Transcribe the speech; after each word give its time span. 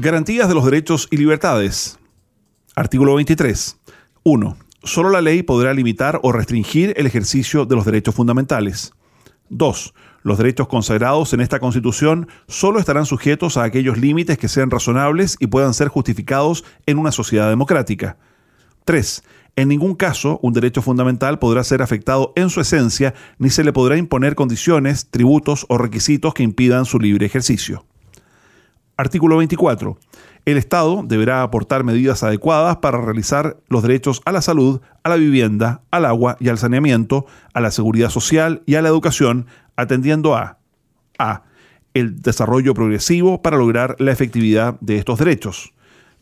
Garantías 0.00 0.46
de 0.46 0.54
los 0.54 0.64
derechos 0.64 1.08
y 1.10 1.16
libertades. 1.16 1.98
Artículo 2.76 3.16
23. 3.16 3.80
1. 4.22 4.56
Solo 4.84 5.10
la 5.10 5.20
ley 5.20 5.42
podrá 5.42 5.74
limitar 5.74 6.20
o 6.22 6.30
restringir 6.30 6.94
el 6.96 7.06
ejercicio 7.06 7.66
de 7.66 7.74
los 7.74 7.84
derechos 7.84 8.14
fundamentales. 8.14 8.92
2. 9.48 9.94
Los 10.22 10.38
derechos 10.38 10.68
consagrados 10.68 11.32
en 11.32 11.40
esta 11.40 11.58
Constitución 11.58 12.28
solo 12.46 12.78
estarán 12.78 13.06
sujetos 13.06 13.56
a 13.56 13.64
aquellos 13.64 13.98
límites 13.98 14.38
que 14.38 14.46
sean 14.46 14.70
razonables 14.70 15.36
y 15.40 15.48
puedan 15.48 15.74
ser 15.74 15.88
justificados 15.88 16.64
en 16.86 16.98
una 16.98 17.10
sociedad 17.10 17.48
democrática. 17.48 18.18
3. 18.84 19.24
En 19.56 19.66
ningún 19.66 19.96
caso 19.96 20.38
un 20.44 20.52
derecho 20.52 20.80
fundamental 20.80 21.40
podrá 21.40 21.64
ser 21.64 21.82
afectado 21.82 22.32
en 22.36 22.50
su 22.50 22.60
esencia 22.60 23.14
ni 23.38 23.50
se 23.50 23.64
le 23.64 23.72
podrá 23.72 23.96
imponer 23.96 24.36
condiciones, 24.36 25.10
tributos 25.10 25.66
o 25.68 25.76
requisitos 25.76 26.34
que 26.34 26.44
impidan 26.44 26.84
su 26.84 27.00
libre 27.00 27.26
ejercicio. 27.26 27.87
Artículo 29.00 29.36
24. 29.36 29.96
El 30.44 30.56
Estado 30.56 31.04
deberá 31.04 31.44
aportar 31.44 31.84
medidas 31.84 32.24
adecuadas 32.24 32.78
para 32.78 33.00
realizar 33.00 33.56
los 33.68 33.82
derechos 33.84 34.20
a 34.24 34.32
la 34.32 34.42
salud, 34.42 34.80
a 35.04 35.08
la 35.08 35.14
vivienda, 35.14 35.82
al 35.92 36.04
agua 36.04 36.36
y 36.40 36.48
al 36.48 36.58
saneamiento, 36.58 37.24
a 37.54 37.60
la 37.60 37.70
seguridad 37.70 38.10
social 38.10 38.60
y 38.66 38.74
a 38.74 38.82
la 38.82 38.88
educación, 38.88 39.46
atendiendo 39.76 40.34
a 40.34 40.58
A. 41.16 41.44
El 41.94 42.20
desarrollo 42.20 42.74
progresivo 42.74 43.40
para 43.40 43.56
lograr 43.56 43.94
la 44.00 44.10
efectividad 44.10 44.80
de 44.80 44.96
estos 44.96 45.20
derechos. 45.20 45.74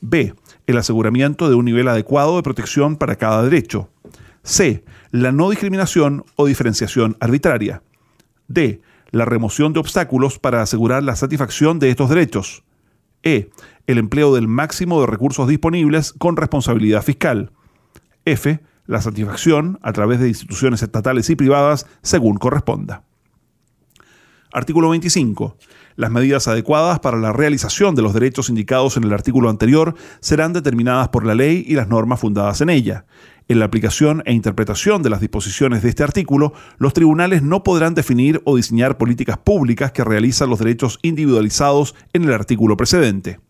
B. 0.03 0.35
El 0.67 0.77
aseguramiento 0.77 1.49
de 1.49 1.55
un 1.55 1.65
nivel 1.65 1.89
adecuado 1.89 2.37
de 2.37 2.43
protección 2.43 2.97
para 2.97 3.17
cada 3.17 3.43
derecho. 3.43 3.89
C. 4.43 4.85
La 5.13 5.33
no 5.33 5.49
discriminación 5.49 6.27
o 6.37 6.45
diferenciación 6.45 7.17
arbitraria. 7.21 7.83
D. 8.49 8.83
La 9.13 9.25
remoción 9.25 9.73
de 9.73 9.81
obstáculos 9.81 10.39
para 10.39 10.61
asegurar 10.61 11.03
la 11.03 11.17
satisfacción 11.17 11.79
de 11.79 11.89
estos 11.89 12.11
derechos. 12.11 12.66
E. 13.27 13.51
El 13.89 13.99
empleo 13.99 14.33
del 14.35 14.47
máximo 14.47 15.01
de 15.01 15.09
recursos 15.09 15.49
disponibles 15.49 16.13
con 16.13 16.37
responsabilidad 16.37 17.03
fiscal. 17.03 17.51
F. 18.25 18.61
La 18.87 19.01
satisfacción 19.01 19.81
a 19.83 19.93
través 19.93 20.21
de 20.21 20.29
instituciones 20.29 20.81
estatales 20.81 21.29
y 21.29 21.35
privadas 21.35 21.87
según 22.03 22.37
corresponda. 22.37 23.03
Artículo 24.53 24.91
25. 24.91 25.57
Las 25.97 26.11
medidas 26.11 26.47
adecuadas 26.47 27.01
para 27.01 27.17
la 27.17 27.33
realización 27.33 27.95
de 27.95 28.03
los 28.03 28.13
derechos 28.13 28.51
indicados 28.51 28.99
en 28.99 29.05
el 29.05 29.15
artículo 29.15 29.49
anterior 29.49 29.95
serán 30.21 30.53
determinadas 30.53 31.09
por 31.09 31.25
la 31.25 31.35
ley 31.35 31.65
y 31.67 31.75
las 31.75 31.89
normas 31.89 32.21
fundadas 32.21 32.61
en 32.61 32.69
ella. 32.69 33.07
En 33.49 33.61
la 33.61 33.65
aplicación 33.65 34.23
e 34.27 34.35
interpretación 34.35 35.03
de 35.03 35.09
las 35.09 35.21
disposiciones 35.21 35.83
de 35.83 35.89
este 35.89 36.03
artículo, 36.03 36.53
los 36.77 36.93
tribunales 36.93 37.43
no 37.43 37.63
podrán 37.63 37.95
definir 37.95 38.43
o 38.45 38.57
diseñar 38.57 38.99
políticas 38.99 39.39
públicas 39.39 39.91
que 39.93 40.05
realizan 40.05 40.51
los 40.51 40.59
derechos 40.59 40.99
individualizados 41.01 41.95
en 42.13 42.25
el 42.25 42.33
artículo 42.35 42.77
precedente. 42.77 43.41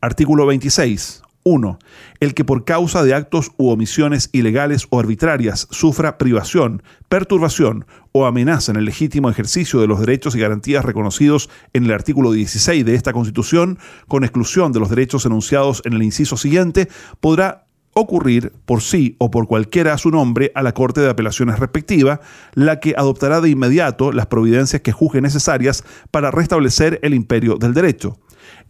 Artículo 0.00 0.46
26. 0.46 1.22
1. 1.44 1.78
El 2.20 2.34
que 2.34 2.44
por 2.44 2.64
causa 2.64 3.04
de 3.04 3.14
actos 3.14 3.52
u 3.56 3.68
omisiones 3.68 4.30
ilegales 4.32 4.86
o 4.90 4.98
arbitrarias 4.98 5.68
sufra 5.70 6.18
privación, 6.18 6.82
perturbación 7.08 7.86
o 8.12 8.26
amenaza 8.26 8.72
en 8.72 8.78
el 8.78 8.86
legítimo 8.86 9.30
ejercicio 9.30 9.80
de 9.80 9.86
los 9.86 10.00
derechos 10.00 10.34
y 10.34 10.40
garantías 10.40 10.84
reconocidos 10.84 11.50
en 11.72 11.84
el 11.84 11.92
artículo 11.92 12.32
16 12.32 12.84
de 12.84 12.94
esta 12.94 13.12
Constitución, 13.12 13.78
con 14.08 14.24
exclusión 14.24 14.72
de 14.72 14.80
los 14.80 14.90
derechos 14.90 15.26
enunciados 15.26 15.82
en 15.84 15.92
el 15.92 16.02
inciso 16.02 16.36
siguiente, 16.36 16.88
podrá 17.20 17.64
ocurrir 17.94 18.52
por 18.66 18.82
sí 18.82 19.16
o 19.18 19.30
por 19.30 19.46
cualquiera 19.46 19.94
a 19.94 19.98
su 19.98 20.10
nombre 20.10 20.52
a 20.54 20.62
la 20.62 20.72
Corte 20.72 21.00
de 21.00 21.10
Apelaciones 21.10 21.58
respectiva, 21.58 22.20
la 22.54 22.80
que 22.80 22.94
adoptará 22.96 23.40
de 23.40 23.50
inmediato 23.50 24.12
las 24.12 24.26
providencias 24.26 24.82
que 24.82 24.92
juzgue 24.92 25.20
necesarias 25.20 25.84
para 26.10 26.30
restablecer 26.30 26.98
el 27.02 27.14
imperio 27.14 27.56
del 27.56 27.74
derecho. 27.74 28.18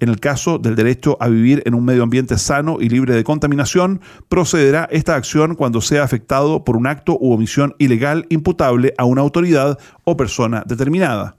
En 0.05 0.11
el 0.11 0.21
caso 0.21 0.59
del 0.59 0.77
derecho 0.77 1.17
a 1.19 1.29
vivir 1.29 1.63
en 1.65 1.73
un 1.73 1.83
medio 1.83 2.03
ambiente 2.03 2.37
sano 2.37 2.77
y 2.79 2.91
libre 2.91 3.15
de 3.15 3.25
contaminación, 3.25 4.03
procederá 4.29 4.87
esta 4.93 5.15
acción 5.15 5.55
cuando 5.55 5.81
sea 5.81 6.03
afectado 6.03 6.63
por 6.63 6.77
un 6.77 6.87
acto 6.87 7.17
u 7.19 7.33
omisión 7.33 7.75
ilegal 7.79 8.27
imputable 8.29 8.93
a 8.99 9.07
una 9.07 9.23
autoridad 9.23 9.79
o 10.05 10.15
persona 10.15 10.63
determinada. 10.67 11.37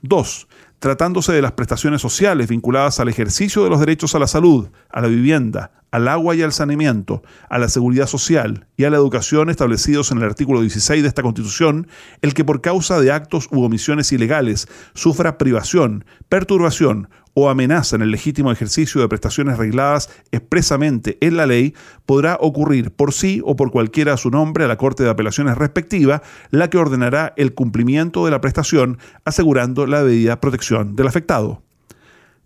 2 0.00 0.48
tratándose 0.78 1.32
de 1.32 1.42
las 1.42 1.52
prestaciones 1.52 2.00
sociales 2.00 2.48
vinculadas 2.48 3.00
al 3.00 3.08
ejercicio 3.08 3.64
de 3.64 3.70
los 3.70 3.80
derechos 3.80 4.14
a 4.14 4.18
la 4.18 4.26
salud, 4.26 4.68
a 4.90 5.00
la 5.00 5.08
vivienda, 5.08 5.70
al 5.94 6.08
agua 6.08 6.34
y 6.34 6.42
al 6.42 6.52
saneamiento, 6.52 7.22
a 7.48 7.56
la 7.56 7.68
seguridad 7.68 8.08
social 8.08 8.66
y 8.76 8.82
a 8.82 8.90
la 8.90 8.96
educación 8.96 9.48
establecidos 9.48 10.10
en 10.10 10.18
el 10.18 10.24
artículo 10.24 10.60
16 10.60 11.02
de 11.02 11.08
esta 11.08 11.22
Constitución, 11.22 11.86
el 12.20 12.34
que 12.34 12.44
por 12.44 12.60
causa 12.60 12.98
de 12.98 13.12
actos 13.12 13.46
u 13.52 13.62
omisiones 13.62 14.10
ilegales 14.10 14.66
sufra 14.94 15.38
privación, 15.38 16.04
perturbación 16.28 17.10
o 17.34 17.48
amenaza 17.48 17.94
en 17.94 18.02
el 18.02 18.10
legítimo 18.10 18.50
ejercicio 18.50 19.00
de 19.00 19.08
prestaciones 19.08 19.56
regladas 19.56 20.10
expresamente 20.32 21.16
en 21.20 21.36
la 21.36 21.46
ley, 21.46 21.74
podrá 22.06 22.38
ocurrir 22.40 22.90
por 22.90 23.12
sí 23.12 23.40
o 23.44 23.54
por 23.54 23.70
cualquiera 23.70 24.14
a 24.14 24.16
su 24.16 24.30
nombre 24.30 24.64
a 24.64 24.68
la 24.68 24.76
Corte 24.76 25.04
de 25.04 25.10
Apelaciones 25.10 25.56
respectiva, 25.56 26.22
la 26.50 26.70
que 26.70 26.78
ordenará 26.78 27.34
el 27.36 27.54
cumplimiento 27.54 28.24
de 28.24 28.32
la 28.32 28.40
prestación, 28.40 28.98
asegurando 29.24 29.86
la 29.86 30.02
debida 30.02 30.40
protección 30.40 30.96
del 30.96 31.06
afectado. 31.06 31.62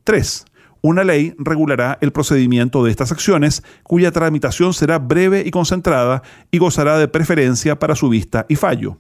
3. 0.04 0.44
Una 0.80 1.04
ley 1.04 1.34
regulará 1.38 1.98
el 2.00 2.12
procedimiento 2.12 2.84
de 2.84 2.90
estas 2.90 3.10
acciones, 3.12 3.62
cuya 3.82 4.12
tramitación 4.12 4.74
será 4.74 4.98
breve 4.98 5.42
y 5.44 5.50
concentrada 5.50 6.22
y 6.50 6.58
gozará 6.58 6.98
de 6.98 7.08
preferencia 7.08 7.78
para 7.78 7.96
su 7.96 8.08
vista 8.08 8.46
y 8.48 8.56
fallo. 8.56 8.98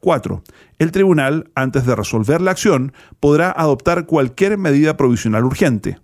4. 0.00 0.42
El 0.78 0.92
tribunal, 0.92 1.50
antes 1.54 1.84
de 1.84 1.94
resolver 1.94 2.40
la 2.40 2.52
acción, 2.52 2.92
podrá 3.18 3.50
adoptar 3.50 4.06
cualquier 4.06 4.56
medida 4.56 4.96
provisional 4.96 5.44
urgente. 5.44 5.98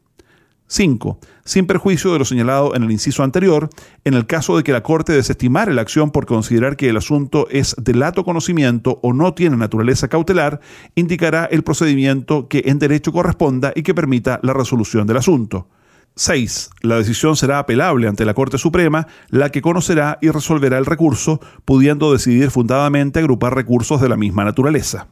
5. 0.69 1.19
Sin 1.45 1.67
perjuicio 1.67 2.13
de 2.13 2.19
lo 2.19 2.25
señalado 2.25 2.75
en 2.75 2.83
el 2.83 2.91
inciso 2.91 3.23
anterior, 3.23 3.71
en 4.05 4.15
el 4.15 4.27
caso 4.27 4.57
de 4.57 4.65
que 4.65 4.73
la 4.73 4.83
Corte 4.83 5.13
desestimare 5.13 5.73
la 5.73 5.83
acción 5.83 6.11
por 6.11 6.27
considerar 6.27 6.77
que 6.77 6.89
el 6.89 6.97
asunto 6.97 7.47
es 7.51 7.77
de 7.79 7.95
lato 7.95 8.25
conocimiento 8.25 8.99
o 9.03 9.13
no 9.13 9.35
tiene 9.35 9.57
naturaleza 9.57 10.09
cautelar, 10.09 10.61
indicará 10.95 11.45
el 11.45 11.63
procedimiento 11.63 12.49
que 12.49 12.65
en 12.67 12.79
derecho 12.79 13.13
corresponda 13.13 13.73
y 13.77 13.83
que 13.83 13.95
permita 13.95 14.41
la 14.43 14.53
resolución 14.53 15.07
del 15.07 15.19
asunto. 15.19 15.69
6. 16.17 16.71
La 16.81 16.97
decisión 16.97 17.37
será 17.37 17.59
apelable 17.59 18.09
ante 18.09 18.25
la 18.25 18.33
Corte 18.35 18.57
Suprema, 18.57 19.07
la 19.29 19.51
que 19.51 19.61
conocerá 19.61 20.19
y 20.23 20.31
resolverá 20.31 20.79
el 20.79 20.87
recurso, 20.87 21.41
pudiendo 21.65 22.11
decidir 22.11 22.51
fundadamente 22.51 23.19
agrupar 23.19 23.55
recursos 23.55 24.01
de 24.01 24.09
la 24.09 24.17
misma 24.17 24.43
naturaleza. 24.43 25.09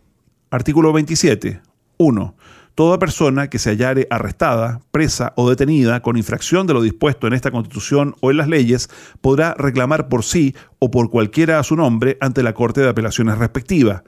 Artículo 0.50 0.92
27. 0.94 1.60
1. 1.98 2.34
Toda 2.74 2.98
persona 2.98 3.48
que 3.48 3.60
se 3.60 3.70
hallare 3.70 4.08
arrestada, 4.10 4.80
presa 4.90 5.32
o 5.36 5.48
detenida 5.48 6.02
con 6.02 6.16
infracción 6.16 6.66
de 6.66 6.74
lo 6.74 6.82
dispuesto 6.82 7.26
en 7.26 7.32
esta 7.32 7.52
Constitución 7.52 8.16
o 8.20 8.30
en 8.30 8.36
las 8.36 8.48
leyes 8.48 8.90
podrá 9.20 9.54
reclamar 9.54 10.08
por 10.08 10.24
sí 10.24 10.56
o 10.80 10.90
por 10.90 11.10
cualquiera 11.10 11.60
a 11.60 11.62
su 11.62 11.76
nombre 11.76 12.18
ante 12.20 12.42
la 12.42 12.52
Corte 12.52 12.80
de 12.80 12.88
Apelaciones 12.88 13.38
respectiva 13.38 14.02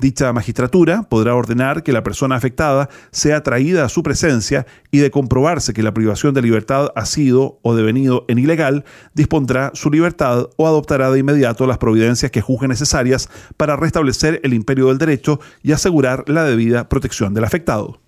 Dicha 0.00 0.32
magistratura 0.32 1.02
podrá 1.02 1.34
ordenar 1.34 1.82
que 1.82 1.92
la 1.92 2.02
persona 2.02 2.34
afectada 2.34 2.88
sea 3.10 3.42
traída 3.42 3.84
a 3.84 3.90
su 3.90 4.02
presencia 4.02 4.66
y 4.90 4.98
de 4.98 5.10
comprobarse 5.10 5.74
que 5.74 5.82
la 5.82 5.92
privación 5.92 6.32
de 6.32 6.40
libertad 6.40 6.88
ha 6.94 7.04
sido 7.04 7.58
o 7.60 7.74
devenido 7.74 8.24
en 8.28 8.38
ilegal, 8.38 8.86
dispondrá 9.12 9.72
su 9.74 9.90
libertad 9.90 10.48
o 10.56 10.66
adoptará 10.66 11.10
de 11.10 11.18
inmediato 11.18 11.66
las 11.66 11.76
providencias 11.76 12.30
que 12.30 12.40
juzgue 12.40 12.66
necesarias 12.66 13.28
para 13.58 13.76
restablecer 13.76 14.40
el 14.42 14.54
imperio 14.54 14.88
del 14.88 14.96
derecho 14.96 15.38
y 15.62 15.72
asegurar 15.72 16.24
la 16.28 16.44
debida 16.44 16.88
protección 16.88 17.34
del 17.34 17.44
afectado. 17.44 18.00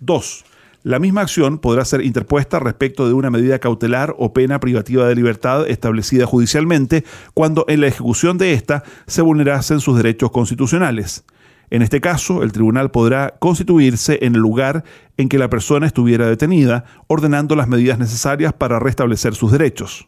2. 0.00 0.44
La 0.82 1.00
misma 1.00 1.22
acción 1.22 1.58
podrá 1.58 1.84
ser 1.84 2.00
interpuesta 2.04 2.60
respecto 2.60 3.08
de 3.08 3.14
una 3.14 3.28
medida 3.28 3.58
cautelar 3.58 4.14
o 4.18 4.32
pena 4.32 4.60
privativa 4.60 5.08
de 5.08 5.16
libertad 5.16 5.68
establecida 5.68 6.26
judicialmente 6.26 7.04
cuando 7.34 7.64
en 7.66 7.80
la 7.80 7.88
ejecución 7.88 8.38
de 8.38 8.52
ésta 8.52 8.84
se 9.08 9.22
vulnerasen 9.22 9.80
sus 9.80 9.96
derechos 9.96 10.30
constitucionales. 10.30 11.24
En 11.70 11.82
este 11.82 12.00
caso, 12.00 12.44
el 12.44 12.52
tribunal 12.52 12.92
podrá 12.92 13.34
constituirse 13.40 14.20
en 14.22 14.36
el 14.36 14.40
lugar 14.40 14.84
en 15.16 15.28
que 15.28 15.38
la 15.38 15.50
persona 15.50 15.86
estuviera 15.86 16.28
detenida, 16.28 16.84
ordenando 17.08 17.56
las 17.56 17.66
medidas 17.66 17.98
necesarias 17.98 18.52
para 18.52 18.78
restablecer 18.78 19.34
sus 19.34 19.50
derechos. 19.50 20.06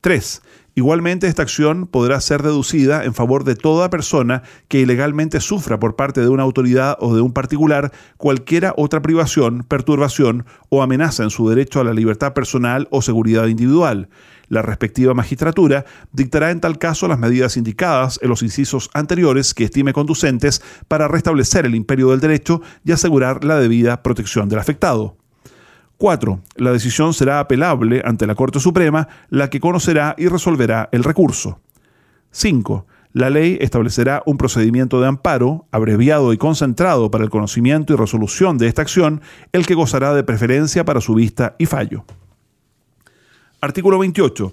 3. 0.00 0.42
Igualmente, 0.78 1.26
esta 1.26 1.42
acción 1.42 1.88
podrá 1.88 2.20
ser 2.20 2.40
deducida 2.44 3.02
en 3.04 3.12
favor 3.12 3.42
de 3.42 3.56
toda 3.56 3.90
persona 3.90 4.44
que 4.68 4.78
ilegalmente 4.78 5.40
sufra 5.40 5.80
por 5.80 5.96
parte 5.96 6.20
de 6.20 6.28
una 6.28 6.44
autoridad 6.44 6.96
o 7.00 7.16
de 7.16 7.20
un 7.20 7.32
particular 7.32 7.90
cualquiera 8.16 8.74
otra 8.76 9.02
privación, 9.02 9.64
perturbación 9.64 10.46
o 10.68 10.80
amenaza 10.80 11.24
en 11.24 11.30
su 11.30 11.48
derecho 11.48 11.80
a 11.80 11.84
la 11.84 11.94
libertad 11.94 12.32
personal 12.32 12.86
o 12.92 13.02
seguridad 13.02 13.48
individual. 13.48 14.08
La 14.46 14.62
respectiva 14.62 15.14
magistratura 15.14 15.84
dictará 16.12 16.52
en 16.52 16.60
tal 16.60 16.78
caso 16.78 17.08
las 17.08 17.18
medidas 17.18 17.56
indicadas 17.56 18.20
en 18.22 18.28
los 18.28 18.44
incisos 18.44 18.88
anteriores 18.94 19.54
que 19.54 19.64
estime 19.64 19.92
conducentes 19.92 20.62
para 20.86 21.08
restablecer 21.08 21.66
el 21.66 21.74
imperio 21.74 22.10
del 22.10 22.20
derecho 22.20 22.62
y 22.84 22.92
asegurar 22.92 23.42
la 23.42 23.58
debida 23.58 24.04
protección 24.04 24.48
del 24.48 24.60
afectado. 24.60 25.16
4. 25.98 26.40
La 26.56 26.72
decisión 26.72 27.12
será 27.12 27.40
apelable 27.40 28.02
ante 28.04 28.26
la 28.26 28.36
Corte 28.36 28.60
Suprema, 28.60 29.08
la 29.28 29.50
que 29.50 29.60
conocerá 29.60 30.14
y 30.16 30.28
resolverá 30.28 30.88
el 30.92 31.04
recurso. 31.04 31.60
5. 32.30 32.86
La 33.12 33.30
ley 33.30 33.58
establecerá 33.60 34.22
un 34.26 34.38
procedimiento 34.38 35.00
de 35.00 35.08
amparo, 35.08 35.66
abreviado 35.72 36.32
y 36.32 36.38
concentrado 36.38 37.10
para 37.10 37.24
el 37.24 37.30
conocimiento 37.30 37.92
y 37.92 37.96
resolución 37.96 38.58
de 38.58 38.68
esta 38.68 38.82
acción, 38.82 39.22
el 39.52 39.66
que 39.66 39.74
gozará 39.74 40.14
de 40.14 40.22
preferencia 40.22 40.84
para 40.84 41.00
su 41.00 41.14
vista 41.14 41.56
y 41.58 41.66
fallo. 41.66 42.04
Artículo 43.60 43.98
28. 43.98 44.52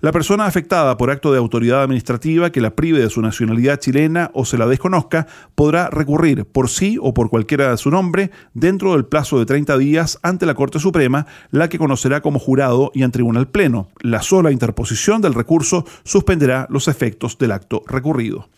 La 0.00 0.12
persona 0.12 0.46
afectada 0.46 0.96
por 0.98 1.10
acto 1.10 1.32
de 1.32 1.38
autoridad 1.38 1.82
administrativa 1.82 2.50
que 2.50 2.60
la 2.60 2.74
prive 2.76 3.00
de 3.00 3.08
su 3.08 3.22
nacionalidad 3.22 3.78
chilena 3.78 4.30
o 4.34 4.44
se 4.44 4.58
la 4.58 4.66
desconozca 4.66 5.26
podrá 5.54 5.88
recurrir 5.88 6.44
por 6.44 6.68
sí 6.68 6.98
o 7.00 7.14
por 7.14 7.30
cualquiera 7.30 7.70
de 7.70 7.76
su 7.78 7.90
nombre 7.90 8.30
dentro 8.52 8.92
del 8.92 9.06
plazo 9.06 9.38
de 9.38 9.46
30 9.46 9.78
días 9.78 10.18
ante 10.22 10.44
la 10.44 10.54
Corte 10.54 10.78
Suprema, 10.78 11.26
la 11.50 11.68
que 11.68 11.78
conocerá 11.78 12.20
como 12.20 12.38
jurado 12.38 12.90
y 12.94 13.04
en 13.04 13.10
tribunal 13.10 13.48
pleno. 13.48 13.88
La 14.00 14.22
sola 14.22 14.52
interposición 14.52 15.22
del 15.22 15.34
recurso 15.34 15.86
suspenderá 16.04 16.66
los 16.68 16.88
efectos 16.88 17.38
del 17.38 17.52
acto 17.52 17.82
recurrido. 17.86 18.48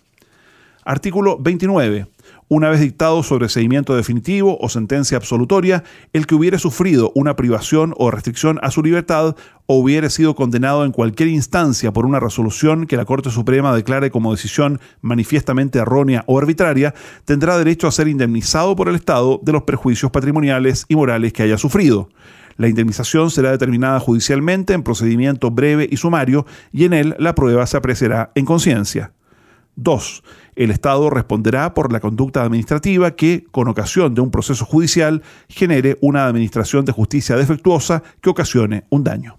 Artículo 0.88 1.36
29 1.38 2.06
una 2.50 2.70
vez 2.70 2.80
dictado 2.80 3.22
sobreseimiento 3.22 3.94
definitivo 3.94 4.56
o 4.58 4.70
sentencia 4.70 5.18
absolutoria, 5.18 5.84
el 6.14 6.26
que 6.26 6.34
hubiere 6.34 6.58
sufrido 6.58 7.12
una 7.14 7.36
privación 7.36 7.94
o 7.98 8.10
restricción 8.10 8.58
a 8.62 8.70
su 8.70 8.82
libertad 8.82 9.36
o 9.66 9.78
hubiere 9.78 10.08
sido 10.08 10.34
condenado 10.34 10.86
en 10.86 10.92
cualquier 10.92 11.28
instancia 11.28 11.92
por 11.92 12.06
una 12.06 12.20
resolución 12.20 12.86
que 12.86 12.96
la 12.96 13.04
Corte 13.04 13.30
Suprema 13.30 13.76
declare 13.76 14.10
como 14.10 14.32
decisión 14.32 14.80
manifiestamente 15.02 15.78
errónea 15.78 16.24
o 16.26 16.38
arbitraria, 16.38 16.94
tendrá 17.26 17.58
derecho 17.58 17.86
a 17.86 17.92
ser 17.92 18.08
indemnizado 18.08 18.74
por 18.74 18.88
el 18.88 18.94
Estado 18.94 19.40
de 19.42 19.52
los 19.52 19.64
perjuicios 19.64 20.10
patrimoniales 20.10 20.86
y 20.88 20.96
morales 20.96 21.34
que 21.34 21.42
haya 21.42 21.58
sufrido. 21.58 22.08
La 22.56 22.66
indemnización 22.66 23.30
será 23.30 23.50
determinada 23.50 24.00
judicialmente 24.00 24.72
en 24.72 24.82
procedimiento 24.82 25.50
breve 25.50 25.86
y 25.88 25.98
sumario 25.98 26.46
y 26.72 26.84
en 26.86 26.94
él 26.94 27.14
la 27.18 27.34
prueba 27.34 27.66
se 27.66 27.76
apreciará 27.76 28.32
en 28.34 28.46
conciencia. 28.46 29.12
2. 29.78 30.22
El 30.56 30.70
Estado 30.70 31.08
responderá 31.08 31.72
por 31.72 31.92
la 31.92 32.00
conducta 32.00 32.42
administrativa 32.42 33.12
que, 33.12 33.44
con 33.50 33.68
ocasión 33.68 34.14
de 34.14 34.20
un 34.20 34.30
proceso 34.30 34.64
judicial, 34.64 35.22
genere 35.48 35.96
una 36.00 36.26
administración 36.26 36.84
de 36.84 36.92
justicia 36.92 37.36
defectuosa 37.36 38.02
que 38.20 38.30
ocasione 38.30 38.84
un 38.90 39.04
daño. 39.04 39.38